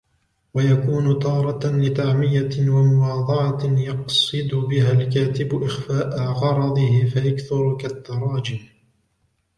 [0.53, 8.59] وَيَكُونُ تَارَةً لِتَعْمِيَةٍ وَمُوَاضَعَةٍ يَقْصِدُ بِهَا الْكَاتِبُ إخْفَاءَ غَرَضِهِ فَيَكْثُرُ كَالتَّرَاجِمِ